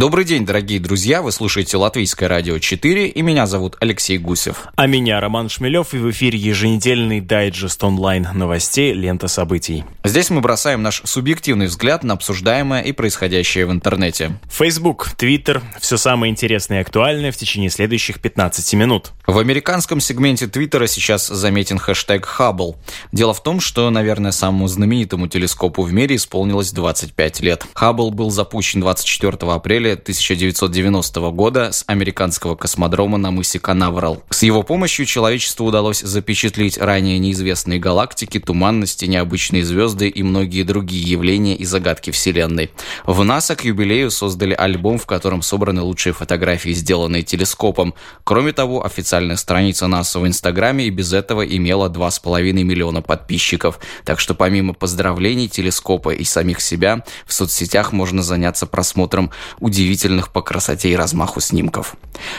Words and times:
Добрый 0.00 0.24
день, 0.24 0.46
дорогие 0.46 0.80
друзья! 0.80 1.20
Вы 1.20 1.30
слушаете 1.30 1.76
Латвийское 1.76 2.26
радио 2.26 2.58
4, 2.58 3.08
и 3.08 3.20
меня 3.20 3.46
зовут 3.46 3.76
Алексей 3.80 4.16
Гусев. 4.16 4.62
А 4.74 4.86
меня 4.86 5.20
Роман 5.20 5.50
Шмелев, 5.50 5.92
и 5.92 5.98
в 5.98 6.10
эфире 6.10 6.38
еженедельный 6.38 7.20
дайджест 7.20 7.84
онлайн 7.84 8.26
новостей 8.32 8.94
«Лента 8.94 9.28
событий». 9.28 9.84
Здесь 10.02 10.30
мы 10.30 10.40
бросаем 10.40 10.82
наш 10.82 11.02
субъективный 11.04 11.66
взгляд 11.66 12.02
на 12.02 12.14
обсуждаемое 12.14 12.80
и 12.80 12.92
происходящее 12.92 13.66
в 13.66 13.72
интернете. 13.72 14.40
Facebook, 14.50 15.10
Twitter– 15.18 15.62
все 15.82 15.98
самое 15.98 16.30
интересное 16.30 16.78
и 16.78 16.80
актуальное 16.80 17.30
в 17.30 17.36
течение 17.36 17.68
следующих 17.68 18.22
15 18.22 18.72
минут. 18.72 19.10
В 19.26 19.38
американском 19.38 20.00
сегменте 20.00 20.46
Твиттера 20.46 20.86
сейчас 20.86 21.26
заметен 21.26 21.76
хэштег 21.76 22.24
«Хаббл». 22.24 22.76
Дело 23.12 23.34
в 23.34 23.42
том, 23.42 23.60
что, 23.60 23.90
наверное, 23.90 24.32
самому 24.32 24.66
знаменитому 24.66 25.28
телескопу 25.28 25.82
в 25.82 25.92
мире 25.92 26.16
исполнилось 26.16 26.72
25 26.72 27.40
лет. 27.40 27.66
Хаббл 27.74 28.10
был 28.10 28.30
запущен 28.30 28.80
24 28.80 29.36
апреля 29.52 29.89
апреля 29.90 29.94
1990 29.94 31.30
года 31.30 31.72
с 31.72 31.84
американского 31.86 32.54
космодрома 32.54 33.18
на 33.18 33.30
мысе 33.30 33.58
Канаверал. 33.58 34.22
С 34.30 34.42
его 34.42 34.62
помощью 34.62 35.06
человечеству 35.06 35.66
удалось 35.66 36.00
запечатлеть 36.00 36.78
ранее 36.78 37.18
неизвестные 37.18 37.78
галактики, 37.78 38.38
туманности, 38.38 39.06
необычные 39.06 39.64
звезды 39.64 40.08
и 40.08 40.22
многие 40.22 40.62
другие 40.62 41.02
явления 41.02 41.56
и 41.56 41.64
загадки 41.64 42.10
Вселенной. 42.10 42.70
В 43.04 43.24
НАСА 43.24 43.56
к 43.56 43.64
юбилею 43.64 44.10
создали 44.10 44.54
альбом, 44.54 44.98
в 44.98 45.06
котором 45.06 45.42
собраны 45.42 45.82
лучшие 45.82 46.12
фотографии, 46.12 46.70
сделанные 46.70 47.22
телескопом. 47.22 47.94
Кроме 48.24 48.52
того, 48.52 48.84
официальная 48.84 49.36
страница 49.36 49.86
НАСА 49.86 50.20
в 50.20 50.26
Инстаграме 50.26 50.86
и 50.86 50.90
без 50.90 51.12
этого 51.12 51.42
имела 51.42 51.88
2,5 51.88 52.52
миллиона 52.52 53.02
подписчиков. 53.02 53.78
Так 54.04 54.20
что 54.20 54.34
помимо 54.34 54.74
поздравлений 54.74 55.48
телескопа 55.48 56.10
и 56.10 56.24
самих 56.24 56.60
себя, 56.60 57.04
в 57.26 57.32
соцсетях 57.32 57.92
можно 57.92 58.22
заняться 58.22 58.66
просмотром 58.66 59.30
удивительных 59.58 59.79
удивительных 59.80 60.30
по 60.30 60.42
красоте 60.42 60.90
и 60.90 60.96
размаху 60.96 61.40
снимков. 61.40 61.96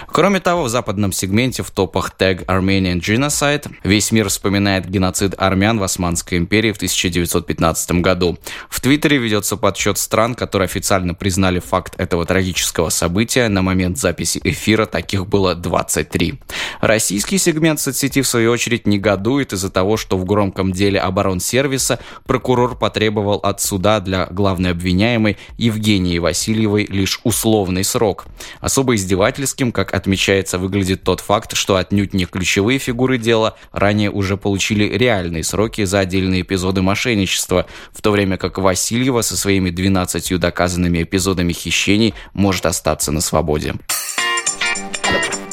Кроме 0.08 0.40
того, 0.40 0.64
в 0.64 0.70
западном 0.70 1.12
сегменте 1.12 1.64
в 1.64 1.72
топах 1.72 2.12
тег 2.12 2.44
Armenian 2.44 3.00
Genocide 3.00 3.68
весь 3.84 4.12
мир 4.12 4.30
вспоминает 4.30 4.88
геноцид 4.88 5.34
армян 5.38 5.80
в 5.80 5.84
Османской 5.84 6.38
империи 6.38 6.72
в 6.72 6.76
1915 6.76 7.92
году. 8.02 8.38
В 8.70 8.80
Твиттере 8.80 9.18
ведется 9.18 9.58
подсчет 9.58 9.98
стран, 9.98 10.36
которые 10.36 10.66
официально 10.68 11.16
признали 11.16 11.60
факт 11.60 11.96
этого 11.98 12.26
трагического 12.26 12.90
события. 12.90 13.48
На 13.48 13.64
момент 13.64 13.98
записи 13.98 14.40
эфира 14.44 14.86
таких 14.86 15.26
было 15.26 15.56
23. 15.56 16.40
Российский 16.82 17.40
сегмент 17.40 17.80
соцсети, 17.80 18.22
в 18.22 18.28
свою 18.28 18.52
очередь, 18.52 18.86
негодует 18.86 19.54
из-за 19.54 19.72
того, 19.72 19.98
что 19.98 20.18
в 20.18 20.26
громком 20.26 20.74
деле 20.74 21.00
оборонсервиса 21.00 22.00
прокурор 22.26 22.78
потребовал 22.78 23.38
от 23.38 23.62
суда 23.62 24.00
для 24.00 24.28
главной 24.28 24.72
обвиняемой 24.72 25.38
Евгении 25.58 26.20
Васильевой 26.20 26.86
лишь 26.86 27.20
условный 27.24 27.84
срок. 27.84 28.26
Особо 28.60 28.96
издевательским, 28.96 29.72
как 29.72 29.94
отмечается, 29.94 30.58
выглядит 30.58 31.04
тот 31.04 31.20
факт, 31.20 31.56
что 31.56 31.76
отнюдь 31.76 32.14
не 32.14 32.26
ключевые 32.26 32.80
фигуры 32.80 33.18
дела 33.18 33.56
ранее 33.72 34.12
уже 34.12 34.38
получили 34.38 34.86
реальные 34.86 35.44
сроки 35.44 35.84
за 35.84 36.00
отдельные 36.00 36.42
эпизоды 36.42 36.82
мошенничества, 36.82 37.66
в 37.94 38.02
то 38.02 38.12
время 38.12 38.38
как 38.38 38.58
Васильева 38.58 39.22
со 39.22 39.38
своими 39.38 39.70
12 39.70 40.40
доказанными 40.40 41.04
эпизодами 41.04 41.54
хищений 41.54 42.14
может 42.34 42.66
остаться 42.66 43.12
на 43.12 43.22
свободе. 43.22 43.76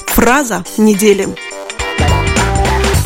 Фраза 0.06 0.64
недели. 0.76 1.28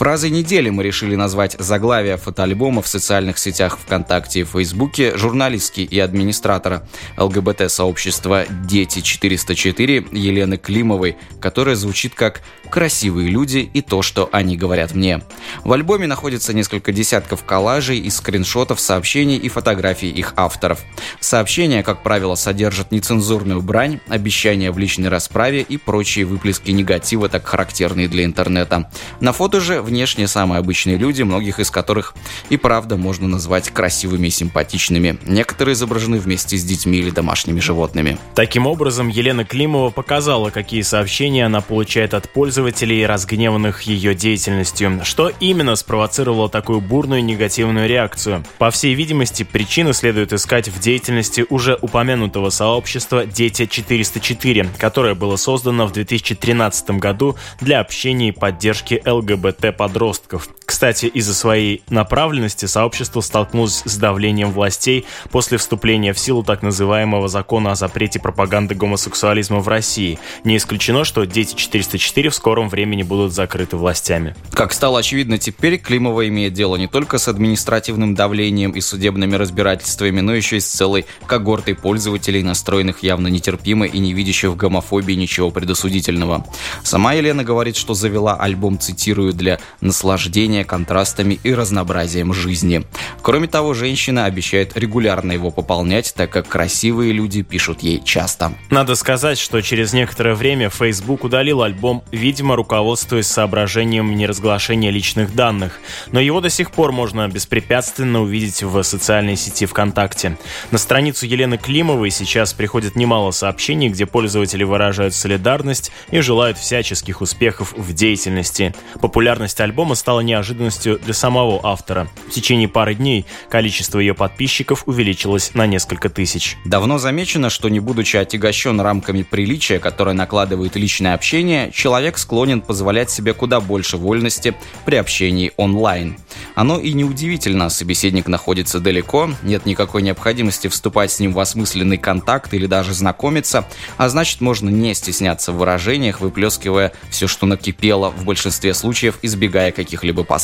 Фразой 0.03 0.31
недели 0.31 0.69
мы 0.69 0.83
решили 0.83 1.15
назвать 1.15 1.55
заглавие 1.61 2.17
фотоальбома 2.17 2.83
в 2.83 2.89
социальных 2.89 3.39
сетях 3.39 3.79
ВКонтакте 3.79 4.41
и 4.41 4.45
Фейсбуке 4.45 5.17
журналистки 5.17 5.83
и 5.83 6.01
администратора 6.01 6.83
ЛГБТ-сообщества 7.17 8.45
«Дети-404» 8.65 10.09
Елены 10.11 10.57
Климовой, 10.57 11.19
которая 11.41 11.77
звучит 11.77 12.17
как 12.17 12.43
«Красивые 12.69 13.29
люди 13.29 13.59
и 13.59 13.81
то, 13.81 14.03
что 14.03 14.29
они 14.33 14.57
говорят 14.57 14.93
мне». 14.93 15.23
В 15.63 15.73
альбоме 15.73 16.09
находится 16.09 16.53
несколько 16.53 16.91
десятков 16.91 17.45
коллажей 17.45 18.01
из 18.01 18.17
скриншотов, 18.17 18.81
сообщений 18.81 19.37
и 19.37 19.49
фотографий 19.49 20.11
их 20.11 20.33
авторов. 20.35 20.81
Сообщения, 21.21 21.85
как 21.85 22.03
правило, 22.03 22.35
содержат 22.35 22.91
нецензурную 22.91 23.63
брань, 23.63 24.01
обещания 24.09 24.73
в 24.73 24.79
личной 24.79 25.11
расправе 25.11 25.61
и 25.61 25.77
прочие 25.77 26.25
выплески 26.25 26.73
негатива, 26.73 27.29
так 27.29 27.47
характерные 27.47 28.09
для 28.09 28.25
интернета. 28.25 28.91
На 29.21 29.33
фото 29.33 29.61
же 29.61 29.81
в 29.81 29.92
внешне 29.93 30.27
самые 30.27 30.59
обычные 30.59 30.97
люди, 30.97 31.23
многих 31.23 31.61
из 31.61 31.71
которых 31.71 32.15
и 32.49 32.57
правда 32.57 32.97
можно 32.97 33.29
назвать 33.29 33.69
красивыми 33.69 34.29
и 34.29 34.31
симпатичными. 34.31 35.19
Некоторые 35.27 35.75
изображены 35.75 36.19
вместе 36.19 36.57
с 36.57 36.65
детьми 36.65 36.99
или 36.99 37.11
домашними 37.11 37.61
животными. 37.61 38.17
Таким 38.35 38.67
образом, 38.67 39.09
Елена 39.09 39.45
Климова 39.45 39.91
показала, 39.91 40.49
какие 40.49 40.81
сообщения 40.81 41.45
она 41.45 41.61
получает 41.61 42.15
от 42.15 42.31
пользователей, 42.31 43.05
разгневанных 43.05 43.83
ее 43.83 44.15
деятельностью. 44.15 45.01
Что 45.05 45.31
именно 45.41 45.77
спровоцировало 45.77 46.49
такую 46.49 46.81
бурную 46.81 47.23
негативную 47.23 47.87
реакцию? 47.87 48.45
По 48.57 48.71
всей 48.71 48.95
видимости, 48.95 49.43
причины 49.43 49.93
следует 49.93 50.33
искать 50.33 50.69
в 50.69 50.81
деятельности 50.81 51.45
уже 51.51 51.77
упомянутого 51.81 52.49
сообщества 52.49 53.27
«Дети 53.27 53.63
404», 53.63 54.69
которое 54.79 55.15
было 55.15 55.37
создано 55.37 55.87
в 55.87 55.93
2013 55.93 56.93
году 56.93 57.37
для 57.61 57.81
общения 57.81 58.29
и 58.29 58.33
поддержки 58.33 59.03
ЛГБТ 59.05 59.77
подростков. 59.83 60.49
Кстати, 60.73 61.05
из-за 61.05 61.35
своей 61.35 61.83
направленности 61.91 62.65
сообщество 62.65 63.21
столкнулось 63.21 63.83
с 63.85 63.97
давлением 63.99 64.53
властей 64.53 65.05
после 65.31 65.59
вступления 65.59 66.15
в 66.15 66.19
силу 66.19 66.43
так 66.43 66.63
называемого 66.63 67.29
закона 67.29 67.73
о 67.73 67.75
запрете 67.75 68.19
пропаганды 68.19 68.75
гомосексуализма 68.75 69.61
в 69.61 69.69
России. 69.69 70.19
Не 70.45 70.57
исключено, 70.57 71.05
что 71.05 71.27
«Дети 71.27 71.55
404» 71.55 72.31
в 72.31 72.35
скором 72.35 72.71
времени 72.71 73.03
будут 73.03 73.35
закрыты 73.35 73.77
властями. 73.77 74.35
Как 74.55 74.73
стало 74.73 75.01
очевидно 75.01 75.37
теперь, 75.37 75.77
Климова 75.77 76.27
имеет 76.29 76.55
дело 76.55 76.77
не 76.77 76.87
только 76.87 77.19
с 77.19 77.29
административным 77.29 78.15
давлением 78.15 78.71
и 78.71 78.81
судебными 78.81 79.37
разбирательствами, 79.37 80.21
но 80.21 80.35
еще 80.35 80.57
и 80.57 80.61
с 80.61 80.69
целой 80.69 81.05
когортой 81.27 81.75
пользователей, 81.75 82.43
настроенных 82.43 83.03
явно 83.03 83.29
нетерпимо 83.29 83.85
и 83.85 83.99
не 83.99 84.15
видящих 84.15 84.49
в 84.49 84.57
гомофобии 84.57 85.13
ничего 85.13 85.51
предосудительного. 85.51 86.47
Сама 86.83 87.13
Елена 87.13 87.45
говорит, 87.45 87.77
что 87.77 87.93
завела 87.93 88.37
альбом, 88.37 88.79
цитирую, 88.79 89.35
для 89.35 89.61
наслаждения 89.83 90.62
контрастами 90.65 91.39
и 91.43 91.55
разнообразием 91.55 92.33
жизни. 92.33 92.85
Кроме 93.23 93.49
того, 93.49 93.75
женщина 93.75 94.25
обещает 94.25 94.77
регулярно 94.77 95.33
его 95.33 95.51
пополнять, 95.51 96.13
так 96.15 96.31
как 96.31 96.49
красивые 96.49 97.13
люди 97.13 97.43
пишут 97.43 97.83
ей 97.83 98.03
часто. 98.03 98.53
Надо 98.71 98.95
сказать, 98.95 99.39
что 99.39 99.61
через 99.61 99.93
некоторое 99.93 100.35
время 100.35 100.71
Facebook 100.71 101.25
удалил 101.25 101.63
альбом, 101.63 102.03
видимо, 102.11 102.57
руководствуясь 102.57 103.27
соображением 103.27 104.15
неразглашения 104.15 104.91
личных 104.91 105.35
данных, 105.35 105.81
но 106.11 106.21
его 106.21 106.41
до 106.41 106.51
сих 106.51 106.71
пор 106.71 106.93
можно 106.93 107.29
беспрепятственно 107.29 108.23
увидеть 108.23 108.63
в 108.63 108.83
социальной 108.83 109.37
сети 109.37 109.67
ВКонтакте. 109.67 110.37
На 110.71 110.79
страницу 110.79 111.27
Елены 111.27 111.59
Климовой 111.59 112.11
сейчас 112.11 112.53
приходит 112.53 112.97
немало 112.97 113.31
сообщений, 113.31 113.89
где 113.89 114.07
пользователи 114.07 114.65
выражают 114.65 115.15
солидарность 115.15 115.93
и 116.11 116.21
желают 116.21 116.59
всяческих 116.59 117.21
успехов 117.21 117.73
в 117.77 117.93
деятельности. 117.93 118.75
Популярность 119.01 119.61
альбома 119.61 119.95
стала 119.95 120.21
неожиданностью 120.53 120.99
для 120.99 121.15
самого 121.15 121.61
автора. 121.63 122.09
В 122.29 122.31
течение 122.31 122.69
пары 122.69 122.95
дней 122.95 123.27
количество 123.49 123.99
ее 123.99 124.15
подписчиков 124.15 124.85
увеличилось 124.87 125.55
на 125.55 125.67
несколько 125.67 126.09
тысяч. 126.09 126.57
Давно 126.65 126.99
замечено, 126.99 127.51
что 127.51 127.69
не 127.69 127.81
будучи 127.81 128.17
отягощен 128.17 128.81
рамками 128.81 129.23
приличия, 129.23 129.79
которые 129.79 130.15
накладывает 130.15 130.77
личное 130.77 131.15
общение, 131.15 131.71
человек 131.73 132.19
склонен 132.19 132.61
позволять 132.61 133.11
себе 133.11 133.35
куда 133.35 133.61
больше 133.61 133.97
вольности 133.97 134.55
при 134.85 134.97
общении 134.97 135.53
онлайн. 135.57 136.17
Оно 136.55 136.79
и 136.79 136.93
неудивительно, 136.93 137.69
собеседник 137.69 138.29
находится 138.29 138.81
далеко, 138.81 139.31
нет 139.43 139.67
никакой 139.67 140.03
необходимости 140.03 140.69
вступать 140.69 141.11
с 141.11 141.21
ним 141.21 141.33
в 141.33 141.41
осмысленный 141.41 141.99
контакт 141.99 142.55
или 142.55 142.67
даже 142.67 142.95
знакомиться, 142.95 143.67
а 143.97 144.09
значит 144.09 144.41
можно 144.41 144.69
не 144.69 144.95
стесняться 144.95 145.53
в 145.53 145.57
выражениях, 145.57 146.21
выплескивая 146.21 146.93
все, 147.11 147.27
что 147.27 147.47
накипело 147.47 148.11
в 148.11 148.25
большинстве 148.25 148.75
случаев 148.75 149.19
из 149.23 149.33
избегая 149.33 149.73
каких-либо 149.73 150.25
последствий. 150.25 150.42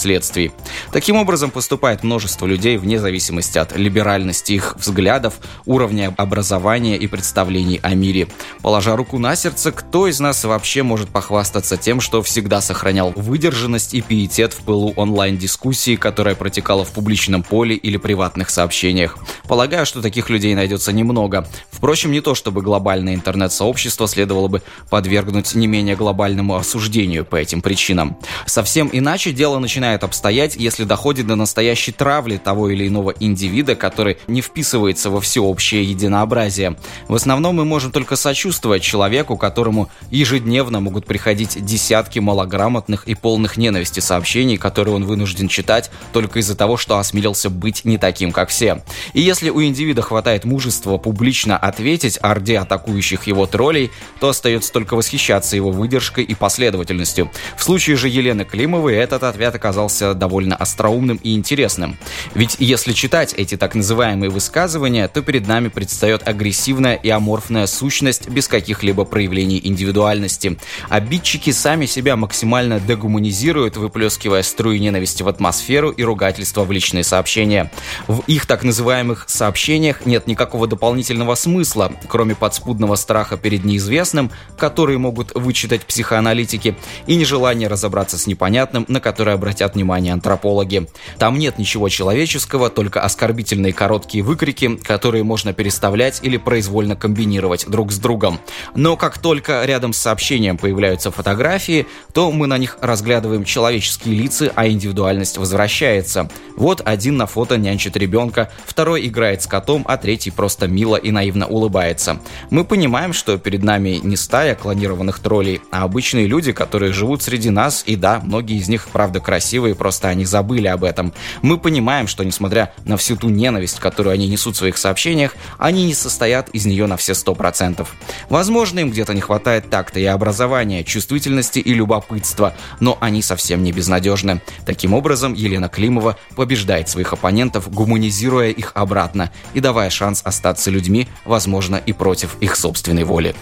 Таким 0.93 1.17
образом, 1.17 1.51
поступает 1.51 2.03
множество 2.05 2.47
людей 2.47 2.77
вне 2.77 2.99
зависимости 2.99 3.59
от 3.59 3.77
либеральности 3.77 4.53
их 4.53 4.77
взглядов, 4.79 5.35
уровня 5.67 6.15
образования 6.17 6.97
и 6.97 7.07
представлений 7.07 7.81
о 7.83 7.95
мире. 7.95 8.29
Положа 8.63 8.97
руку 8.97 9.19
на 9.19 9.37
сердце, 9.37 9.73
кто 9.73 10.07
из 10.07 10.21
нас 10.21 10.45
вообще 10.45 10.83
может 10.83 11.09
похвастаться 11.09 11.77
тем, 11.77 12.01
что 12.01 12.23
всегда 12.23 12.61
сохранял 12.61 13.13
выдержанность 13.17 13.95
и 13.95 14.01
пиетет 14.01 14.53
в 14.53 14.63
пылу 14.63 14.93
онлайн-дискуссии, 14.97 15.97
которая 15.97 16.35
протекала 16.35 16.85
в 16.85 16.91
публичном 16.91 17.43
поле 17.43 17.75
или 17.75 17.97
приватных 17.97 18.51
сообщениях? 18.51 19.19
Полагаю, 19.49 19.87
что 19.87 20.03
таких 20.03 20.31
людей 20.31 20.55
найдется 20.55 20.93
немного. 20.93 21.47
Впрочем, 21.71 22.13
не 22.13 22.21
то 22.21 22.35
чтобы 22.35 22.63
глобальное 22.63 23.15
интернет-сообщество 23.15 24.07
следовало 24.09 24.49
бы 24.49 24.63
подвергнуть 24.91 25.55
не 25.55 25.67
менее 25.67 25.97
глобальному 25.97 26.57
осуждению 26.57 27.25
по 27.25 27.37
этим 27.37 27.63
причинам. 27.63 28.17
Совсем 28.47 28.91
иначе 28.93 29.33
дело 29.33 29.59
начинает 29.79 30.03
обстоять, 30.03 30.57
если 30.57 30.83
доходит 30.83 31.29
до 31.29 31.37
настоящей 31.37 31.93
травли 31.93 32.37
того 32.37 32.69
или 32.69 32.89
иного 32.89 33.15
индивида, 33.21 33.77
который 33.77 34.19
не 34.27 34.41
вписывается 34.41 35.09
во 35.09 35.21
всеобщее 35.21 35.85
единообразие. 35.85 36.77
В 37.07 37.15
основном 37.15 37.55
мы 37.55 37.65
можем 37.65 37.93
только 37.93 38.17
сочувствовать 38.17 38.83
человеку, 38.83 39.37
которому 39.37 39.89
ежедневно 40.11 40.81
могут 40.81 41.07
приходить 41.07 41.65
десятки 41.65 42.19
малограмотных 42.19 43.07
и 43.07 43.15
полных 43.15 43.57
ненависти 43.57 44.01
сообщений, 44.01 44.57
которые 44.57 44.97
он 44.97 45.05
вынужден 45.05 45.47
читать 45.47 45.93
только 46.13 46.41
из-за 46.41 46.57
того, 46.57 46.77
что 46.77 46.99
осмелился 46.99 47.49
быть 47.49 47.85
не 47.85 47.99
таким, 47.99 48.33
как 48.33 48.49
все. 48.49 48.83
И 49.13 49.21
если 49.21 49.49
у 49.49 49.63
индивида 49.63 50.03
хватает 50.03 50.45
мужества 50.45 50.97
публично 50.97 51.57
ответить 51.57 52.19
орде 52.21 52.59
атакующих 52.59 53.29
его 53.29 53.47
троллей, 53.47 53.93
то 54.19 54.31
остается 54.31 54.73
только 54.73 54.97
восхищаться 54.97 55.55
его 55.55 55.71
выдержкой 55.71 56.25
и 56.25 56.35
последовательностью. 56.35 57.31
В 57.57 57.63
случае 57.63 57.95
же 57.95 58.09
Елены 58.09 58.45
Климовой 58.45 58.97
этот 58.97 59.23
ответ 59.23 59.55
оказался 59.55 59.68
довольно 60.15 60.57
остроумным 60.57 61.19
и 61.23 61.35
интересным. 61.35 61.97
Ведь 62.35 62.57
если 62.59 62.93
читать 62.93 63.35
эти 63.37 63.57
так 63.57 63.75
называемые 63.75 64.31
высказывания, 64.31 65.09
то 65.09 65.23
перед 65.23 65.47
нами 65.47 65.69
предстает 65.69 66.27
агрессивная 66.27 66.95
и 66.95 67.09
аморфная 67.09 67.67
сущность 67.67 68.29
без 68.29 68.49
каких-либо 68.49 69.05
проявлений 69.05 69.61
индивидуальности. 69.63 70.59
Обидчики 70.89 71.51
сами 71.51 71.87
себя 71.87 72.17
максимально 72.17 72.81
дегуманизируют, 72.81 73.77
выплескивая 73.77 74.43
струи 74.43 74.79
ненависти 74.79 75.23
в 75.23 75.29
атмосферу 75.29 75.91
и 75.91 76.03
ругательства 76.03 76.65
в 76.65 76.73
личные 76.73 77.05
сообщения. 77.05 77.71
В 78.07 78.21
их 78.27 78.47
так 78.47 78.65
называемых 78.65 79.25
сообщениях 79.29 80.07
нет 80.07 80.27
никакого 80.27 80.67
дополнительного 80.67 81.35
смысла, 81.35 81.93
кроме 82.09 82.35
подспудного 82.35 82.97
страха 82.97 83.37
перед 83.37 83.65
неизвестным, 83.65 84.31
который 84.57 84.99
могут 84.99 85.35
вычитать 85.35 85.85
психоаналитики, 85.85 86.77
и 87.07 87.17
нежелания 87.17 87.69
разобраться 87.69 88.19
с 88.19 88.27
непонятным, 88.27 88.85
на 88.89 89.01
которое 89.01 89.37
обратят 89.59 89.75
внимание 89.75 90.13
антропологи. 90.13 90.87
Там 91.19 91.39
нет 91.39 91.59
ничего 91.59 91.89
человеческого, 91.89 92.71
только 92.71 93.01
оскорбительные 93.01 93.73
короткие 93.73 94.23
выкрики, 94.23 94.77
которые 94.77 95.25
можно 95.25 95.53
переставлять 95.53 96.21
или 96.23 96.37
произвольно 96.37 96.95
комбинировать 96.95 97.67
друг 97.69 97.91
с 97.91 97.99
другом. 97.99 98.39
Но 98.75 98.97
как 98.97 99.19
только 99.19 99.65
рядом 99.65 99.93
с 99.93 99.99
сообщением 99.99 100.59
появляются 100.59 101.11
фотографии, 101.11 101.87
то 102.13 102.31
мы 102.31 102.47
на 102.47 102.59
них 102.59 102.79
разглядываем 102.81 103.45
человеческие 103.45 104.15
лица, 104.15 104.53
а 104.55 104.69
индивидуальность 104.69 105.39
возвращается. 105.39 106.31
Вот 106.57 106.83
один 106.85 107.17
на 107.17 107.27
фото 107.27 107.57
нянчит 107.57 107.97
ребенка, 107.97 108.51
второй 108.67 109.07
играет 109.07 109.43
с 109.43 109.47
котом, 109.47 109.85
а 109.89 109.97
третий 109.97 110.31
просто 110.31 110.69
мило 110.69 110.97
и 110.97 111.11
наивно 111.11 111.47
улыбается. 111.47 112.21
Мы 112.51 112.65
понимаем, 112.65 113.13
что 113.13 113.39
перед 113.39 113.63
нами 113.63 114.01
не 114.03 114.17
стая 114.17 114.55
клонированных 114.55 115.19
троллей, 115.19 115.61
а 115.71 115.83
обычные 115.83 116.27
люди, 116.27 116.53
которые 116.53 116.93
живут 116.93 117.23
среди 117.23 117.51
нас, 117.51 117.83
и 117.87 117.97
да, 117.97 118.21
многие 118.23 118.59
из 118.59 118.69
них, 118.69 118.89
правда, 118.93 119.21
красивые, 119.21 119.48
просто 119.75 120.09
они 120.09 120.25
забыли 120.25 120.67
об 120.67 120.85
этом. 120.85 121.13
Мы 121.43 121.59
понимаем, 121.59 122.07
что 122.07 122.25
несмотря 122.25 122.73
на 122.85 122.97
всю 122.97 123.17
ту 123.17 123.29
ненависть, 123.29 123.79
которую 123.79 124.13
они 124.13 124.29
несут 124.29 124.55
в 124.55 124.59
своих 124.59 124.77
сообщениях, 124.77 125.35
они 125.59 125.87
не 125.87 125.95
состоят 125.95 126.49
из 126.51 126.67
нее 126.67 126.87
на 126.87 126.97
все 126.97 127.15
сто 127.15 127.35
процентов. 127.35 127.95
Возможно, 128.29 128.81
им 128.81 128.91
где-то 128.91 129.15
не 129.15 129.21
хватает 129.21 129.71
такта 129.71 130.01
и 130.01 130.05
образования, 130.05 130.85
чувствительности 130.85 131.59
и 131.59 131.75
любопытства, 131.75 132.55
но 132.81 132.99
они 133.01 133.23
совсем 133.23 133.63
не 133.63 133.73
безнадежны. 133.73 134.41
Таким 134.67 134.95
образом, 134.95 135.35
Елена 135.35 135.69
Климова 135.69 136.19
побеждает 136.37 136.89
своих 136.89 137.13
оппонентов, 137.13 137.71
гуманизируя 137.71 138.51
их 138.51 138.73
обратно 138.75 139.31
и 139.55 139.61
давая 139.61 139.91
шанс 139.91 140.23
остаться 140.25 140.71
людьми, 140.71 141.09
возможно, 141.25 141.77
и 141.77 141.93
против 141.93 142.37
их 142.41 142.57
собственной 142.57 143.05
воли. 143.05 143.35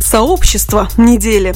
Сообщество 0.00 0.88
недели. 0.98 1.54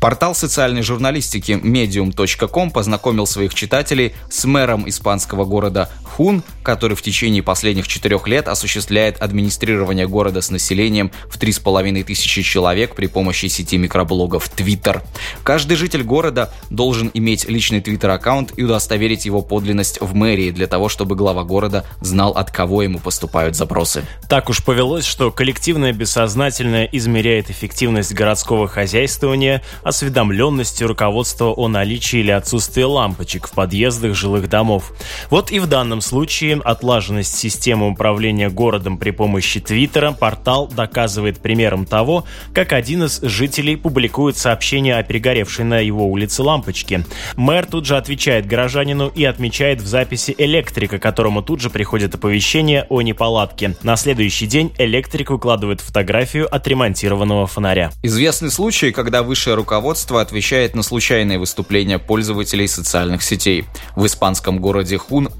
Портал 0.00 0.34
социальной 0.34 0.82
журналистики 0.82 1.52
medium.com 1.52 2.70
познакомил 2.70 3.26
своих 3.26 3.52
читателей 3.54 4.14
с 4.30 4.44
мэром 4.44 4.88
испанского 4.88 5.44
города 5.44 5.90
Хун, 6.08 6.42
который 6.62 6.96
в 6.96 7.02
течение 7.02 7.42
последних 7.42 7.86
четырех 7.86 8.26
лет 8.26 8.48
осуществляет 8.48 9.20
администрирование 9.22 10.06
города 10.06 10.40
с 10.40 10.50
населением 10.50 11.10
в 11.28 11.38
3,5 11.38 12.04
тысячи 12.04 12.42
человек 12.42 12.94
при 12.94 13.06
помощи 13.06 13.46
сети 13.46 13.78
микроблогов 13.78 14.50
Twitter. 14.54 15.02
Каждый 15.44 15.76
житель 15.76 16.02
города 16.02 16.52
должен 16.70 17.10
иметь 17.14 17.48
личный 17.48 17.80
Twitter-аккаунт 17.80 18.52
и 18.56 18.64
удостоверить 18.64 19.26
его 19.26 19.42
подлинность 19.42 20.00
в 20.00 20.14
мэрии 20.14 20.50
для 20.50 20.66
того, 20.66 20.88
чтобы 20.88 21.16
глава 21.16 21.44
города 21.44 21.84
знал, 22.00 22.32
от 22.32 22.50
кого 22.50 22.82
ему 22.82 22.98
поступают 22.98 23.56
запросы. 23.56 24.04
Так 24.28 24.48
уж 24.48 24.64
повелось, 24.64 25.04
что 25.04 25.30
коллективное 25.30 25.92
бессознательное 25.92 26.88
измеряет 26.90 27.50
эффективность 27.50 28.12
городского 28.12 28.68
хозяйствования– 28.68 29.62
осведомленности 29.82 30.84
руководства 30.84 31.46
о 31.46 31.68
наличии 31.68 32.20
или 32.20 32.30
отсутствии 32.30 32.82
лампочек 32.82 33.48
в 33.48 33.52
подъездах 33.52 34.14
жилых 34.14 34.48
домов. 34.48 34.92
Вот 35.30 35.50
и 35.50 35.58
в 35.58 35.66
данном 35.66 35.97
случае 36.00 36.60
отлаженность 36.64 37.36
системы 37.36 37.88
управления 37.88 38.48
городом 38.48 38.98
при 38.98 39.10
помощи 39.10 39.60
Твиттера 39.60 40.12
портал 40.12 40.68
доказывает 40.68 41.40
примером 41.40 41.86
того, 41.86 42.24
как 42.52 42.72
один 42.72 43.04
из 43.04 43.20
жителей 43.22 43.76
публикует 43.76 44.36
сообщение 44.36 44.96
о 44.96 45.02
перегоревшей 45.02 45.64
на 45.64 45.80
его 45.80 46.06
улице 46.06 46.42
лампочке. 46.42 47.04
Мэр 47.36 47.66
тут 47.66 47.86
же 47.86 47.96
отвечает 47.96 48.46
горожанину 48.46 49.08
и 49.08 49.24
отмечает 49.24 49.80
в 49.80 49.86
записи 49.86 50.34
электрика, 50.38 50.98
которому 50.98 51.42
тут 51.42 51.60
же 51.60 51.70
приходит 51.70 52.14
оповещение 52.14 52.86
о 52.88 53.02
неполадке. 53.02 53.76
На 53.82 53.96
следующий 53.96 54.46
день 54.46 54.72
электрик 54.78 55.30
выкладывает 55.30 55.80
фотографию 55.80 56.52
отремонтированного 56.54 57.46
фонаря. 57.46 57.90
Известный 58.02 58.50
случай, 58.50 58.92
когда 58.92 59.22
высшее 59.22 59.56
руководство 59.56 60.20
отвечает 60.20 60.74
на 60.74 60.82
случайные 60.82 61.38
выступления 61.38 61.98
пользователей 61.98 62.68
социальных 62.68 63.22
сетей. 63.22 63.64
В 63.96 64.06
испанском 64.06 64.58
городе 64.60 64.98
Хун 64.98 65.30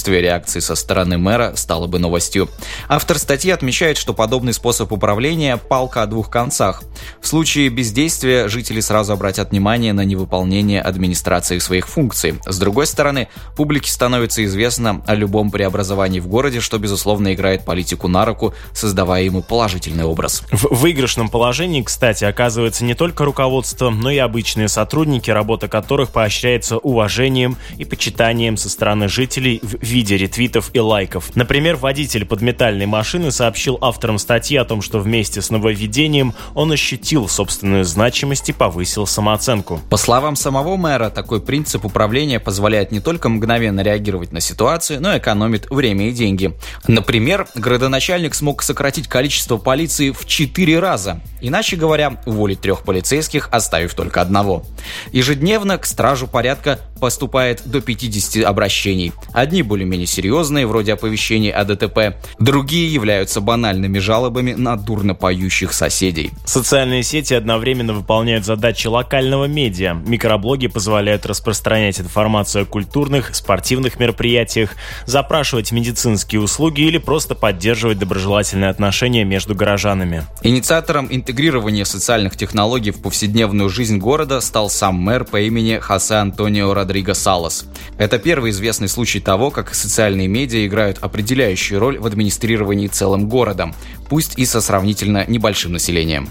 отсутствие 0.00 0.22
реакции 0.22 0.60
со 0.60 0.76
стороны 0.76 1.18
мэра 1.18 1.52
стало 1.56 1.86
бы 1.86 1.98
новостью. 1.98 2.48
Автор 2.88 3.18
статьи 3.18 3.50
отмечает, 3.50 3.98
что 3.98 4.14
подобный 4.14 4.54
способ 4.54 4.90
управления– 4.92 5.56
палка 5.68 6.02
о 6.02 6.06
двух 6.06 6.30
концах. 6.30 6.82
В 7.20 7.26
случае 7.26 7.68
бездействия 7.68 8.48
жители 8.48 8.80
сразу 8.80 9.12
обратят 9.12 9.50
внимание 9.50 9.92
на 9.92 10.02
невыполнение 10.06 10.80
администрации 10.80 11.58
своих 11.58 11.86
функций. 11.86 12.40
С 12.46 12.58
другой 12.58 12.86
стороны, 12.86 13.28
публике 13.56 13.90
становится 13.90 14.42
известно 14.46 15.02
о 15.06 15.14
любом 15.14 15.50
преобразовании 15.50 16.20
в 16.20 16.28
городе, 16.28 16.60
что, 16.60 16.78
безусловно, 16.78 17.34
играет 17.34 17.66
политику 17.66 18.08
на 18.08 18.24
руку, 18.24 18.54
создавая 18.72 19.24
ему 19.24 19.42
положительный 19.42 20.04
образ. 20.04 20.44
В 20.50 20.80
выигрышном 20.80 21.28
положении, 21.28 21.82
кстати, 21.82 22.24
оказывается 22.24 22.84
не 22.84 22.94
только 22.94 23.26
руководство 23.26 23.90
но 23.90 24.10
и 24.10 24.16
обычные 24.16 24.68
сотрудники, 24.68 25.30
работа 25.30 25.68
которых 25.68 26.10
поощряется 26.10 26.78
уважением 26.78 27.58
и 27.76 27.84
почитанием 27.84 28.56
со 28.56 28.70
стороны 28.70 29.08
жителей 29.08 29.60
в 29.62 29.89
виде 29.90 30.16
ретвитов 30.16 30.70
и 30.72 30.80
лайков. 30.80 31.34
Например, 31.34 31.76
водитель 31.76 32.24
подметальной 32.24 32.86
машины 32.86 33.30
сообщил 33.30 33.78
авторам 33.80 34.18
статьи 34.18 34.56
о 34.56 34.64
том, 34.64 34.82
что 34.82 34.98
вместе 34.98 35.42
с 35.42 35.50
нововведением 35.50 36.34
он 36.54 36.72
ощутил 36.72 37.28
собственную 37.28 37.84
значимость 37.84 38.48
и 38.48 38.52
повысил 38.52 39.06
самооценку. 39.06 39.80
По 39.90 39.96
словам 39.96 40.36
самого 40.36 40.76
мэра, 40.76 41.10
такой 41.10 41.40
принцип 41.40 41.84
управления 41.84 42.40
позволяет 42.40 42.92
не 42.92 43.00
только 43.00 43.28
мгновенно 43.28 43.80
реагировать 43.80 44.32
на 44.32 44.40
ситуацию, 44.40 45.00
но 45.00 45.14
и 45.14 45.18
экономит 45.18 45.68
время 45.70 46.08
и 46.08 46.12
деньги. 46.12 46.54
Например, 46.86 47.46
градоначальник 47.54 48.34
смог 48.34 48.62
сократить 48.62 49.08
количество 49.08 49.56
полиции 49.56 50.10
в 50.10 50.26
4 50.26 50.78
раза. 50.78 51.20
Иначе 51.40 51.76
говоря, 51.76 52.20
уволить 52.26 52.60
трех 52.60 52.84
полицейских, 52.84 53.48
оставив 53.52 53.94
только 53.94 54.20
одного. 54.20 54.64
Ежедневно 55.12 55.78
к 55.78 55.86
стражу 55.86 56.26
порядка 56.26 56.78
поступает 57.00 57.62
до 57.64 57.80
50 57.80 58.44
обращений. 58.44 59.12
Одни 59.32 59.62
более-менее 59.80 60.06
серьезные, 60.06 60.66
вроде 60.66 60.92
оповещений 60.92 61.50
о 61.50 61.64
ДТП, 61.64 62.14
другие 62.38 62.92
являются 62.92 63.40
банальными 63.40 63.98
жалобами 63.98 64.52
на 64.52 64.76
дурно 64.76 65.14
поющих 65.14 65.72
соседей. 65.72 66.32
Социальные 66.44 67.02
сети 67.02 67.32
одновременно 67.32 67.94
выполняют 67.94 68.44
задачи 68.44 68.88
локального 68.88 69.46
медиа. 69.46 69.94
Микроблоги 69.94 70.66
позволяют 70.66 71.24
распространять 71.24 71.98
информацию 71.98 72.64
о 72.64 72.66
культурных, 72.66 73.34
спортивных 73.34 73.98
мероприятиях, 73.98 74.74
запрашивать 75.06 75.72
медицинские 75.72 76.42
услуги 76.42 76.82
или 76.82 76.98
просто 76.98 77.34
поддерживать 77.34 77.98
доброжелательные 77.98 78.68
отношения 78.68 79.24
между 79.24 79.54
горожанами. 79.54 80.24
Инициатором 80.42 81.08
интегрирования 81.10 81.84
социальных 81.84 82.36
технологий 82.36 82.90
в 82.90 83.00
повседневную 83.00 83.70
жизнь 83.70 83.96
города 83.96 84.42
стал 84.42 84.68
сам 84.68 84.96
мэр 84.96 85.24
по 85.24 85.40
имени 85.40 85.78
Хосе 85.80 86.16
Антонио 86.16 86.74
Родриго 86.74 87.14
Салас. 87.14 87.64
Это 87.96 88.18
первый 88.18 88.50
известный 88.50 88.88
случай 88.88 89.20
того, 89.20 89.50
как 89.50 89.69
социальные 89.74 90.28
медиа 90.28 90.66
играют 90.66 90.98
определяющую 90.98 91.80
роль 91.80 91.98
в 91.98 92.06
администрировании 92.06 92.88
целым 92.88 93.28
городом, 93.28 93.74
пусть 94.08 94.38
и 94.38 94.46
со 94.46 94.60
сравнительно 94.60 95.24
небольшим 95.26 95.72
населением. 95.72 96.28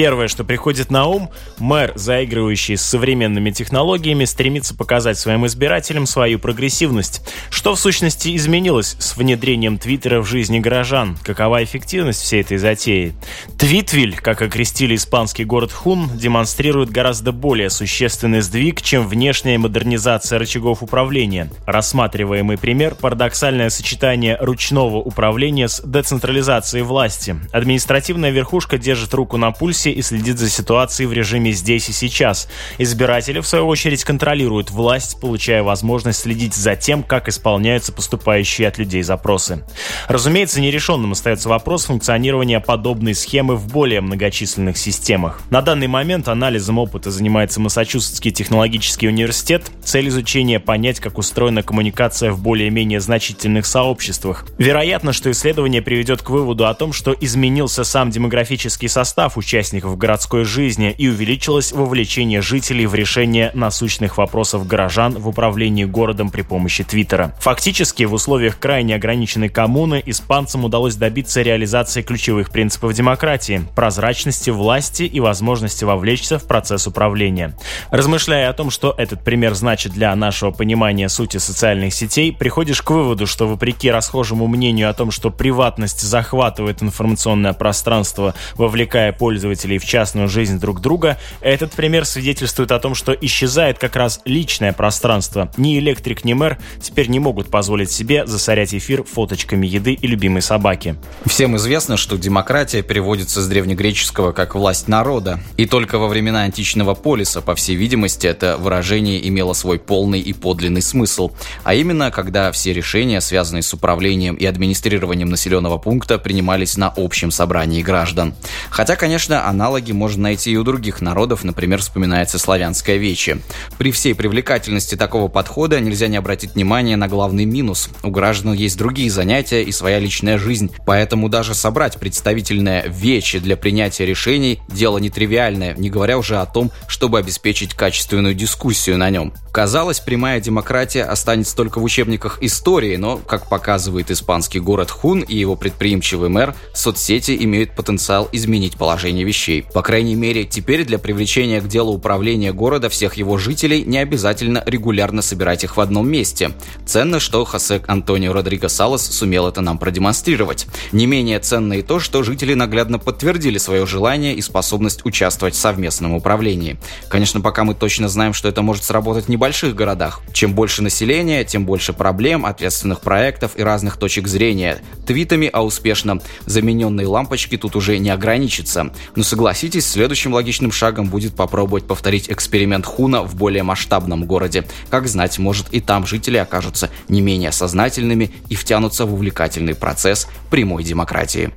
Первое, 0.00 0.28
что 0.28 0.44
приходит 0.44 0.90
на 0.90 1.04
ум, 1.04 1.28
мэр, 1.58 1.92
заигрывающий 1.94 2.78
с 2.78 2.80
современными 2.80 3.50
технологиями, 3.50 4.24
стремится 4.24 4.74
показать 4.74 5.18
своим 5.18 5.44
избирателям 5.44 6.06
свою 6.06 6.38
прогрессивность. 6.38 7.20
Что 7.50 7.74
в 7.74 7.78
сущности 7.78 8.34
изменилось 8.34 8.96
с 8.98 9.14
внедрением 9.18 9.76
Твиттера 9.76 10.22
в 10.22 10.26
жизни 10.26 10.58
горожан? 10.58 11.18
Какова 11.22 11.62
эффективность 11.62 12.22
всей 12.22 12.40
этой 12.40 12.56
затеи? 12.56 13.12
Твитвиль, 13.58 14.16
как 14.16 14.40
окрестили 14.40 14.94
испанский 14.94 15.44
город 15.44 15.70
Хун, 15.70 16.08
демонстрирует 16.14 16.88
гораздо 16.88 17.32
более 17.32 17.68
существенный 17.68 18.40
сдвиг, 18.40 18.80
чем 18.80 19.06
внешняя 19.06 19.58
модернизация 19.58 20.38
рычагов 20.38 20.82
управления. 20.82 21.50
Рассматриваемый 21.66 22.56
пример– 22.56 22.94
парадоксальное 22.98 23.68
сочетание 23.68 24.38
ручного 24.40 24.96
управления 24.96 25.68
с 25.68 25.82
децентрализацией 25.84 26.84
власти. 26.84 27.36
Административная 27.52 28.30
верхушка 28.30 28.78
держит 28.78 29.12
руку 29.12 29.36
на 29.36 29.50
пульсе 29.50 29.89
курсе 29.90 29.98
и 29.98 30.02
следит 30.02 30.38
за 30.38 30.48
ситуацией 30.48 31.06
в 31.06 31.12
режиме 31.12 31.52
здесь 31.52 31.88
и 31.88 31.92
сейчас. 31.92 32.48
Избиратели, 32.78 33.40
в 33.40 33.46
свою 33.46 33.66
очередь, 33.66 34.04
контролируют 34.04 34.70
власть, 34.70 35.20
получая 35.20 35.62
возможность 35.62 36.20
следить 36.20 36.54
за 36.54 36.76
тем, 36.76 37.02
как 37.02 37.28
исполняются 37.28 37.92
поступающие 37.92 38.68
от 38.68 38.78
людей 38.78 39.02
запросы. 39.02 39.64
Разумеется, 40.08 40.60
нерешенным 40.60 41.12
остается 41.12 41.48
вопрос 41.48 41.86
функционирования 41.86 42.60
подобной 42.60 43.14
схемы 43.14 43.56
в 43.56 43.66
более 43.68 44.00
многочисленных 44.00 44.76
системах. 44.76 45.40
На 45.50 45.62
данный 45.62 45.88
момент 45.88 46.28
анализом 46.28 46.78
опыта 46.78 47.10
занимается 47.10 47.60
Массачусетский 47.60 48.30
технологический 48.30 49.08
университет. 49.08 49.70
Цель 49.84 50.08
изучения– 50.08 50.60
понять, 50.60 51.00
как 51.00 51.18
устроена 51.18 51.62
коммуникация 51.62 52.32
в 52.32 52.40
более-менее 52.40 53.00
значительных 53.00 53.66
сообществах. 53.66 54.46
Вероятно, 54.58 55.12
что 55.12 55.30
исследование 55.30 55.82
приведет 55.82 56.22
к 56.22 56.30
выводу 56.30 56.66
о 56.66 56.74
том, 56.74 56.92
что 56.92 57.14
изменился 57.20 57.84
сам 57.84 58.10
демографический 58.10 58.88
состав 58.88 59.36
участников 59.36 59.69
участников 59.70 59.96
городской 59.96 60.44
жизни 60.44 60.92
и 60.98 61.08
увеличилось 61.08 61.70
вовлечение 61.70 62.42
жителей 62.42 62.86
в 62.86 62.94
решение 62.94 63.52
насущных 63.54 64.18
вопросов 64.18 64.66
горожан 64.66 65.14
в 65.14 65.28
управлении 65.28 65.84
городом 65.84 66.30
при 66.30 66.42
помощи 66.42 66.82
Твиттера. 66.82 67.36
Фактически, 67.38 68.02
в 68.02 68.12
условиях 68.12 68.58
крайне 68.58 68.96
ограниченной 68.96 69.48
коммуны 69.48 70.02
испанцам 70.04 70.64
удалось 70.64 70.96
добиться 70.96 71.42
реализации 71.42 72.02
ключевых 72.02 72.50
принципов 72.50 72.94
демократии– 72.94 73.62
прозрачности 73.76 74.50
власти 74.50 75.04
и 75.04 75.20
возможности 75.20 75.84
вовлечься 75.84 76.40
в 76.40 76.44
процесс 76.44 76.88
управления. 76.88 77.56
Размышляя 77.90 78.50
о 78.50 78.52
том, 78.52 78.70
что 78.70 78.92
этот 78.98 79.22
пример 79.22 79.54
значит 79.54 79.92
для 79.92 80.14
нашего 80.16 80.50
понимания 80.50 81.08
сути 81.08 81.36
социальных 81.36 81.94
сетей, 81.94 82.32
приходишь 82.32 82.82
к 82.82 82.90
выводу, 82.90 83.28
что 83.28 83.46
вопреки 83.46 83.88
расхожему 83.88 84.48
мнению 84.48 84.90
о 84.90 84.94
том, 84.94 85.12
что 85.12 85.30
приватность 85.30 86.00
захватывает 86.00 86.82
информационное 86.82 87.52
пространство, 87.52 88.34
вовлекая 88.56 89.12
пользователей 89.12 89.59
пользователей 89.60 89.78
в 89.78 89.84
частную 89.84 90.28
жизнь 90.28 90.58
друг 90.58 90.80
друга, 90.80 91.18
этот 91.40 91.72
пример 91.72 92.04
свидетельствует 92.04 92.72
о 92.72 92.78
том, 92.78 92.94
что 92.94 93.12
исчезает 93.12 93.78
как 93.78 93.96
раз 93.96 94.20
личное 94.24 94.72
пространство. 94.72 95.50
Ни 95.56 95.78
электрик, 95.78 96.24
ни 96.24 96.32
мэр 96.32 96.58
теперь 96.80 97.08
не 97.08 97.18
могут 97.18 97.50
позволить 97.50 97.90
себе 97.90 98.26
засорять 98.26 98.74
эфир 98.74 99.04
фоточками 99.04 99.66
еды 99.66 99.92
и 99.92 100.06
любимой 100.06 100.42
собаки. 100.42 100.96
Всем 101.26 101.56
известно, 101.56 101.96
что 101.96 102.16
демократия 102.16 102.82
переводится 102.82 103.42
с 103.42 103.48
древнегреческого 103.48 104.32
как 104.32 104.54
«власть 104.54 104.88
народа». 104.88 105.40
И 105.56 105.66
только 105.66 105.98
во 105.98 106.08
времена 106.08 106.42
античного 106.42 106.94
полиса, 106.94 107.40
по 107.40 107.54
всей 107.54 107.76
видимости, 107.76 108.26
это 108.26 108.56
выражение 108.56 109.26
имело 109.28 109.52
свой 109.52 109.78
полный 109.78 110.20
и 110.20 110.32
подлинный 110.32 110.82
смысл. 110.82 111.30
А 111.64 111.74
именно, 111.74 112.10
когда 112.10 112.50
все 112.52 112.72
решения, 112.72 113.20
связанные 113.20 113.62
с 113.62 113.74
управлением 113.74 114.36
и 114.36 114.46
администрированием 114.46 115.28
населенного 115.28 115.78
пункта, 115.78 116.18
принимались 116.18 116.76
на 116.76 116.92
общем 116.96 117.30
собрании 117.30 117.82
граждан. 117.82 118.34
Хотя, 118.70 118.96
конечно, 118.96 119.49
аналоги 119.50 119.92
можно 119.92 120.22
найти 120.24 120.52
и 120.52 120.56
у 120.56 120.64
других 120.64 121.00
народов, 121.00 121.44
например, 121.44 121.80
вспоминается 121.80 122.38
славянское 122.38 122.96
вече. 122.96 123.38
При 123.78 123.92
всей 123.92 124.14
привлекательности 124.14 124.94
такого 124.94 125.28
подхода 125.28 125.78
нельзя 125.80 126.08
не 126.08 126.16
обратить 126.16 126.54
внимание 126.54 126.96
на 126.96 127.08
главный 127.08 127.44
минус. 127.44 127.90
У 128.02 128.10
граждан 128.10 128.54
есть 128.54 128.78
другие 128.78 129.10
занятия 129.10 129.62
и 129.62 129.72
своя 129.72 129.98
личная 129.98 130.38
жизнь, 130.38 130.70
поэтому 130.86 131.28
даже 131.28 131.54
собрать 131.54 131.98
представительное 131.98 132.86
вече 132.86 133.40
для 133.40 133.56
принятия 133.56 134.06
решений– 134.06 134.60
дело 134.68 134.98
нетривиальное, 134.98 135.74
не 135.74 135.90
говоря 135.90 136.16
уже 136.16 136.38
о 136.38 136.46
том, 136.46 136.70
чтобы 136.86 137.18
обеспечить 137.18 137.74
качественную 137.74 138.34
дискуссию 138.34 138.96
на 138.98 139.10
нем. 139.10 139.34
Казалось, 139.52 139.98
прямая 139.98 140.40
демократия 140.40 141.02
останется 141.02 141.56
только 141.56 141.80
в 141.80 141.84
учебниках 141.84 142.38
истории, 142.40 142.94
но, 142.94 143.16
как 143.16 143.48
показывает 143.48 144.10
испанский 144.10 144.60
город 144.60 144.90
Хун 144.90 145.20
и 145.22 145.36
его 145.36 145.56
предприимчивый 145.56 146.28
мэр, 146.28 146.54
соцсети 146.72 147.36
имеют 147.40 147.74
потенциал 147.74 148.28
изменить 148.30 148.76
положение 148.76 149.24
вещей. 149.24 149.66
По 149.74 149.82
крайней 149.82 150.14
мере, 150.14 150.44
теперь 150.44 150.84
для 150.84 150.98
привлечения 150.98 151.60
к 151.60 151.66
делу 151.66 151.92
управления 151.92 152.52
города 152.52 152.88
всех 152.88 153.14
его 153.14 153.38
жителей 153.38 153.82
не 153.84 153.98
обязательно 153.98 154.62
регулярно 154.66 155.20
собирать 155.20 155.64
их 155.64 155.76
в 155.76 155.80
одном 155.80 156.08
месте. 156.08 156.52
Ценно, 156.86 157.18
что 157.18 157.44
Хосе 157.44 157.82
Антонио 157.88 158.32
Родриго 158.32 158.68
Салас 158.68 159.04
сумел 159.04 159.48
это 159.48 159.62
нам 159.62 159.78
продемонстрировать. 159.78 160.66
Не 160.92 161.06
менее 161.06 161.40
ценно 161.40 161.74
и 161.74 161.82
то, 161.82 161.98
что 161.98 162.22
жители 162.22 162.54
наглядно 162.54 163.00
подтвердили 163.00 163.58
свое 163.58 163.84
желание 163.84 164.34
и 164.34 164.42
способность 164.42 165.04
участвовать 165.04 165.54
в 165.54 165.58
совместном 165.58 166.14
управлении. 166.14 166.78
Конечно, 167.08 167.40
пока 167.40 167.64
мы 167.64 167.74
точно 167.74 168.08
знаем, 168.08 168.32
что 168.32 168.46
это 168.48 168.62
может 168.62 168.84
сработать 168.84 169.28
не 169.28 169.39
небольших 169.40 169.74
городах. 169.74 170.20
Чем 170.34 170.52
больше 170.52 170.82
населения, 170.82 171.44
тем 171.44 171.64
больше 171.64 171.94
проблем, 171.94 172.44
ответственных 172.44 173.00
проектов 173.00 173.52
и 173.56 173.62
разных 173.62 173.96
точек 173.96 174.28
зрения. 174.28 174.82
Твитами 175.06 175.48
о 175.50 175.62
успешном 175.62 176.20
замененной 176.44 177.06
лампочке 177.06 177.56
тут 177.56 177.74
уже 177.74 177.96
не 177.96 178.10
ограничится. 178.10 178.92
Но 179.16 179.22
согласитесь, 179.22 179.86
следующим 179.86 180.34
логичным 180.34 180.72
шагом 180.72 181.08
будет 181.08 181.36
попробовать 181.36 181.86
повторить 181.86 182.30
эксперимент 182.30 182.84
Хуна 182.84 183.22
в 183.22 183.34
более 183.34 183.62
масштабном 183.62 184.26
городе. 184.26 184.66
Как 184.90 185.08
знать, 185.08 185.38
может 185.38 185.72
и 185.72 185.80
там 185.80 186.06
жители 186.06 186.36
окажутся 186.36 186.90
не 187.08 187.22
менее 187.22 187.50
сознательными 187.50 188.30
и 188.50 188.54
втянутся 188.54 189.06
в 189.06 189.14
увлекательный 189.14 189.74
процесс 189.74 190.28
прямой 190.50 190.84
демократии. 190.84 191.48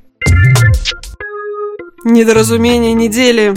Недоразумение 2.06 2.94
недели. 2.94 3.54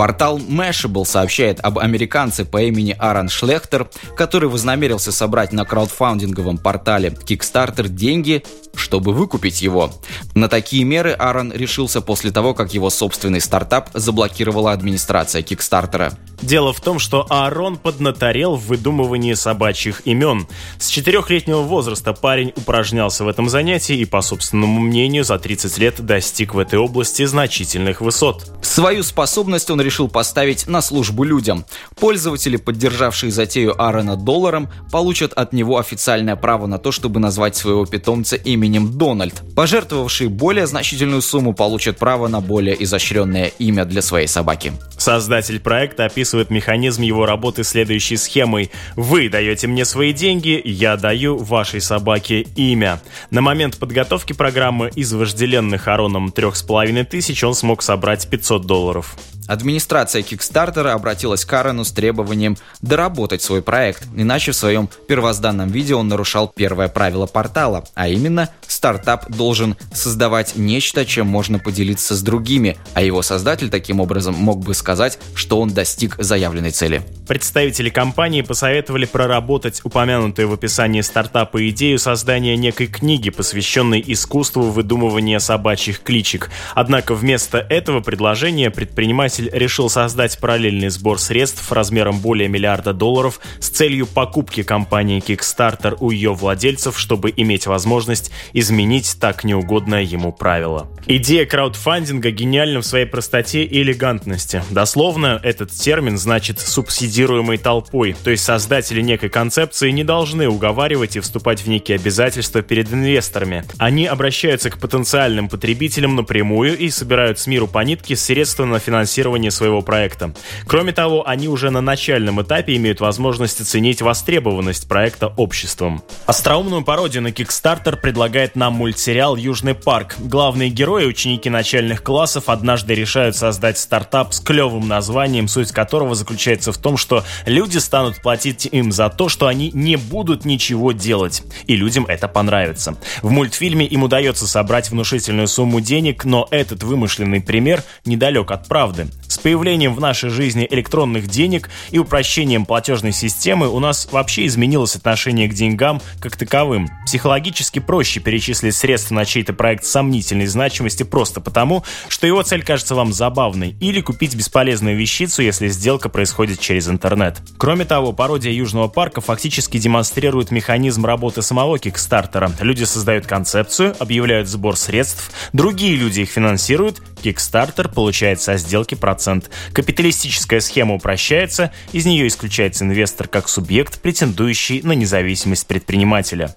Портал 0.00 0.38
Mashable 0.38 1.04
сообщает 1.04 1.60
об 1.60 1.78
американце 1.78 2.46
по 2.46 2.62
имени 2.62 2.96
Аарон 2.98 3.28
Шлехтер, 3.28 3.90
который 4.16 4.48
вознамерился 4.48 5.12
собрать 5.12 5.52
на 5.52 5.66
краудфандинговом 5.66 6.56
портале 6.56 7.10
Kickstarter 7.10 7.86
деньги, 7.86 8.42
чтобы 8.74 9.12
выкупить 9.12 9.60
его. 9.60 9.92
На 10.34 10.48
такие 10.48 10.84
меры 10.84 11.12
Аарон 11.12 11.52
решился 11.52 12.00
после 12.00 12.30
того, 12.30 12.54
как 12.54 12.72
его 12.72 12.88
собственный 12.88 13.42
стартап 13.42 13.90
заблокировала 13.92 14.72
администрация 14.72 15.42
Kickstarter. 15.42 16.14
Дело 16.40 16.72
в 16.72 16.80
том, 16.80 16.98
что 16.98 17.26
Аарон 17.28 17.76
поднаторел 17.76 18.56
в 18.56 18.68
выдумывании 18.68 19.34
собачьих 19.34 20.06
имен. 20.06 20.46
С 20.78 20.88
четырехлетнего 20.88 21.60
возраста 21.60 22.14
парень 22.14 22.54
упражнялся 22.56 23.24
в 23.24 23.28
этом 23.28 23.50
занятии 23.50 23.96
и, 23.96 24.06
по 24.06 24.22
собственному 24.22 24.80
мнению, 24.80 25.24
за 25.24 25.38
30 25.38 25.76
лет 25.78 26.00
достиг 26.00 26.54
в 26.54 26.58
этой 26.58 26.78
области 26.78 27.26
значительных 27.26 28.00
высот. 28.00 28.50
Свою 28.62 29.02
способность 29.02 29.70
он 29.70 29.82
решил 29.90 30.06
поставить 30.08 30.68
на 30.68 30.82
службу 30.82 31.24
людям. 31.24 31.64
Пользователи, 31.98 32.56
поддержавшие 32.56 33.32
затею 33.32 33.74
Аарона 33.76 34.16
долларом, 34.16 34.68
получат 34.92 35.32
от 35.32 35.52
него 35.52 35.78
официальное 35.78 36.36
право 36.36 36.68
на 36.68 36.78
то, 36.78 36.92
чтобы 36.92 37.18
назвать 37.18 37.56
своего 37.56 37.84
питомца 37.86 38.36
именем 38.36 38.96
Дональд. 38.96 39.42
Пожертвовавшие 39.56 40.28
более 40.28 40.68
значительную 40.68 41.22
сумму 41.22 41.54
получат 41.54 41.98
право 41.98 42.28
на 42.28 42.40
более 42.40 42.80
изощренное 42.84 43.48
имя 43.58 43.84
для 43.84 44.00
своей 44.00 44.28
собаки. 44.28 44.72
Создатель 44.96 45.58
проекта 45.58 46.04
описывает 46.04 46.50
механизм 46.50 47.02
его 47.02 47.26
работы 47.26 47.64
следующей 47.64 48.16
схемой. 48.16 48.70
Вы 48.94 49.28
даете 49.28 49.66
мне 49.66 49.84
свои 49.84 50.12
деньги, 50.12 50.62
я 50.64 50.96
даю 50.96 51.36
вашей 51.36 51.80
собаке 51.80 52.42
имя. 52.54 53.00
На 53.30 53.40
момент 53.40 53.76
подготовки 53.76 54.34
программы 54.34 54.92
из 54.94 55.12
вожделенных 55.12 55.88
Ароном 55.88 56.30
трех 56.30 56.54
с 56.54 56.62
половиной 56.62 57.04
тысяч 57.04 57.42
он 57.42 57.54
смог 57.54 57.82
собрать 57.82 58.28
500 58.28 58.66
долларов. 58.66 59.16
Администрация 59.50 60.22
Kickstarter 60.22 60.86
обратилась 60.90 61.44
к 61.44 61.52
Аарону 61.52 61.82
с 61.84 61.90
требованием 61.90 62.56
доработать 62.82 63.42
свой 63.42 63.62
проект, 63.62 64.06
иначе 64.14 64.52
в 64.52 64.56
своем 64.56 64.88
первозданном 65.08 65.68
видео 65.70 65.98
он 65.98 66.06
нарушал 66.06 66.46
первое 66.46 66.86
правило 66.86 67.26
портала, 67.26 67.82
а 67.96 68.06
именно 68.06 68.48
стартап 68.68 69.28
должен 69.28 69.76
создавать 69.92 70.54
нечто, 70.54 71.04
чем 71.04 71.26
можно 71.26 71.58
поделиться 71.58 72.14
с 72.14 72.22
другими, 72.22 72.76
а 72.94 73.02
его 73.02 73.22
создатель 73.22 73.70
таким 73.70 73.98
образом 73.98 74.34
мог 74.34 74.60
бы 74.60 74.72
сказать, 74.72 75.18
что 75.34 75.60
он 75.60 75.70
достиг 75.70 76.14
заявленной 76.16 76.70
цели. 76.70 77.02
Представители 77.26 77.90
компании 77.90 78.42
посоветовали 78.42 79.04
проработать 79.04 79.80
упомянутую 79.84 80.48
в 80.48 80.52
описании 80.52 81.00
стартапа 81.00 81.68
идею 81.70 81.98
создания 81.98 82.56
некой 82.56 82.86
книги, 82.86 83.30
посвященной 83.30 84.02
искусству 84.06 84.62
выдумывания 84.62 85.40
собачьих 85.40 86.02
кличек. 86.02 86.50
Однако 86.74 87.14
вместо 87.14 87.58
этого 87.58 88.00
предложения 88.00 88.70
предприниматель 88.70 89.39
решил 89.52 89.88
создать 89.88 90.38
параллельный 90.38 90.88
сбор 90.88 91.18
средств 91.18 91.70
размером 91.72 92.20
более 92.20 92.48
миллиарда 92.48 92.92
долларов 92.92 93.40
с 93.60 93.68
целью 93.68 94.06
покупки 94.06 94.62
компании 94.62 95.22
Kickstarter 95.22 95.96
у 96.00 96.10
ее 96.10 96.34
владельцев, 96.34 96.98
чтобы 96.98 97.32
иметь 97.36 97.66
возможность 97.66 98.30
изменить 98.52 99.16
так 99.20 99.44
неугодное 99.44 100.02
ему 100.02 100.32
правило. 100.32 100.88
Идея 101.06 101.46
краудфандинга 101.46 102.30
гениальна 102.30 102.80
в 102.80 102.86
своей 102.86 103.06
простоте 103.06 103.64
и 103.64 103.82
элегантности. 103.82 104.62
Дословно, 104.70 105.40
этот 105.42 105.70
термин 105.70 106.18
значит 106.18 106.60
«субсидирование 106.60 107.20
субсидируемой 107.20 107.58
толпой, 107.58 108.16
то 108.24 108.30
есть 108.30 108.44
создатели 108.44 109.00
некой 109.00 109.28
концепции 109.28 109.90
не 109.90 110.04
должны 110.04 110.48
уговаривать 110.48 111.16
и 111.16 111.20
вступать 111.20 111.60
в 111.60 111.68
некие 111.68 111.96
обязательства 111.96 112.62
перед 112.62 112.92
инвесторами. 112.92 113.64
Они 113.78 114.06
обращаются 114.06 114.70
к 114.70 114.78
потенциальным 114.78 115.48
потребителям 115.48 116.16
напрямую 116.16 116.78
и 116.78 116.90
собирают 116.90 117.38
с 117.38 117.46
миру 117.46 117.66
по 117.66 117.80
нитке 117.80 118.16
средства 118.16 118.64
на 118.64 118.78
финансирование 118.78 119.19
своего 119.50 119.82
проекта. 119.82 120.32
Кроме 120.66 120.92
того, 120.92 121.28
они 121.28 121.48
уже 121.48 121.70
на 121.70 121.80
начальном 121.80 122.40
этапе 122.42 122.76
имеют 122.76 123.00
возможность 123.00 123.60
оценить 123.60 124.02
востребованность 124.02 124.88
проекта 124.88 125.28
обществом. 125.28 126.02
Остроумную 126.26 126.82
пародию 126.82 127.22
на 127.22 127.28
Kickstarter 127.28 127.96
предлагает 127.96 128.56
нам 128.56 128.74
мультсериал 128.74 129.36
«Южный 129.36 129.74
парк». 129.74 130.16
Главные 130.18 130.70
герои, 130.70 131.04
ученики 131.04 131.50
начальных 131.50 132.02
классов, 132.02 132.48
однажды 132.48 132.94
решают 132.94 133.36
создать 133.36 133.78
стартап 133.78 134.32
с 134.32 134.40
клевым 134.40 134.88
названием, 134.88 135.48
суть 135.48 135.72
которого 135.72 136.14
заключается 136.14 136.72
в 136.72 136.78
том, 136.78 136.96
что 136.96 137.24
люди 137.46 137.78
станут 137.78 138.22
платить 138.22 138.66
им 138.70 138.92
за 138.92 139.10
то, 139.10 139.28
что 139.28 139.46
они 139.46 139.70
не 139.74 139.96
будут 139.96 140.44
ничего 140.44 140.92
делать. 140.92 141.42
И 141.66 141.76
людям 141.76 142.06
это 142.06 142.28
понравится. 142.28 142.96
В 143.22 143.30
мультфильме 143.30 143.86
им 143.86 144.02
удается 144.02 144.46
собрать 144.46 144.90
внушительную 144.90 145.48
сумму 145.48 145.80
денег, 145.80 146.24
но 146.24 146.48
этот 146.50 146.82
вымышленный 146.82 147.40
пример 147.40 147.82
недалек 148.04 148.50
от 148.50 148.68
правды. 148.68 149.08
С 149.28 149.38
появлением 149.38 149.94
в 149.94 150.00
нашей 150.00 150.30
жизни 150.30 150.66
электронных 150.68 151.28
денег 151.28 151.70
и 151.90 151.98
упрощением 151.98 152.66
платежной 152.66 153.12
системы 153.12 153.68
у 153.68 153.78
нас 153.78 154.08
вообще 154.10 154.46
изменилось 154.46 154.96
отношение 154.96 155.48
к 155.48 155.54
деньгам 155.54 156.02
как 156.20 156.36
таковым. 156.36 156.88
Психологически 157.06 157.78
проще 157.78 158.20
перечислить 158.20 158.74
средства 158.74 159.14
на 159.14 159.24
чей-то 159.24 159.52
проект 159.52 159.84
сомнительной 159.84 160.46
значимости 160.46 161.02
просто 161.02 161.40
потому, 161.40 161.84
что 162.08 162.26
его 162.26 162.42
цель 162.42 162.62
кажется 162.64 162.94
вам 162.94 163.12
забавной, 163.12 163.76
или 163.80 164.00
купить 164.00 164.34
бесполезную 164.34 164.96
вещицу, 164.96 165.42
если 165.42 165.68
сделка 165.68 166.08
происходит 166.08 166.60
через 166.60 166.88
интернет. 166.88 167.38
Кроме 167.56 167.84
того, 167.84 168.12
пародия 168.12 168.52
Южного 168.52 168.88
парка 168.88 169.20
фактически 169.20 169.78
демонстрирует 169.78 170.50
механизм 170.50 171.06
работы 171.06 171.42
самого 171.42 171.78
Кикстартера. 171.78 172.52
Люди 172.60 172.84
создают 172.84 173.26
концепцию, 173.26 173.94
объявляют 173.98 174.48
сбор 174.48 174.76
средств, 174.76 175.30
другие 175.52 175.96
люди 175.96 176.20
их 176.20 176.30
финансируют, 176.30 177.00
Kickstarter 177.22 177.92
получает 177.92 178.40
со 178.40 178.56
сделки 178.56 178.94
процент. 179.00 179.50
Капиталистическая 179.72 180.60
схема 180.60 180.94
упрощается, 180.94 181.72
из 181.92 182.06
нее 182.06 182.28
исключается 182.28 182.84
инвестор 182.84 183.26
как 183.26 183.48
субъект, 183.48 184.00
претендующий 184.00 184.82
на 184.82 184.92
независимость 184.92 185.66
предпринимателя. 185.66 186.54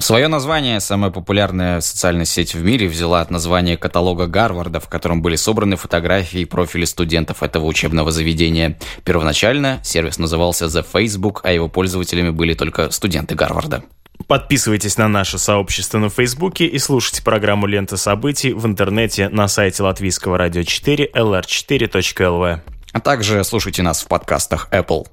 Свое 0.00 0.28
название 0.28 0.78
самая 0.78 1.10
популярная 1.10 1.80
социальная 1.80 2.24
сеть 2.24 2.54
в 2.54 2.62
мире 2.62 2.86
взяла 2.86 3.20
от 3.20 3.32
названия 3.32 3.76
каталога 3.76 4.28
Гарварда, 4.28 4.78
в 4.78 4.88
котором 4.88 5.22
были 5.22 5.34
собраны 5.34 5.74
фотографии 5.74 6.42
и 6.42 6.44
профили 6.44 6.84
студентов 6.84 7.42
этого 7.42 7.64
учебного 7.64 8.12
заведения. 8.12 8.78
Первоначально 9.02 9.80
сервис 9.82 10.18
назывался 10.18 10.66
The 10.66 10.86
Facebook, 10.90 11.40
а 11.42 11.50
его 11.50 11.68
пользователями 11.68 12.30
были 12.30 12.54
только 12.54 12.92
студенты 12.92 13.34
Гарварда. 13.34 13.82
Подписывайтесь 14.26 14.98
на 14.98 15.08
наше 15.08 15.38
сообщество 15.38 15.98
на 15.98 16.10
Фейсбуке 16.10 16.66
и 16.66 16.78
слушайте 16.78 17.22
программу 17.22 17.66
«Лента 17.66 17.96
событий» 17.96 18.52
в 18.52 18.66
интернете 18.66 19.28
на 19.28 19.48
сайте 19.48 19.82
латвийского 19.82 20.36
радио 20.36 20.62
4 20.62 21.10
lr4.lv. 21.14 22.60
А 22.92 23.00
также 23.00 23.44
слушайте 23.44 23.82
нас 23.82 24.02
в 24.02 24.08
подкастах 24.08 24.68
Apple. 24.70 25.06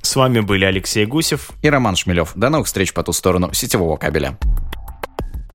С 0.00 0.16
вами 0.16 0.40
были 0.40 0.64
Алексей 0.64 1.06
Гусев 1.06 1.50
и 1.62 1.68
Роман 1.68 1.96
Шмелев. 1.96 2.32
До 2.34 2.50
новых 2.50 2.66
встреч 2.66 2.92
по 2.92 3.02
ту 3.02 3.12
сторону 3.12 3.52
сетевого 3.52 3.96
кабеля. 3.96 4.38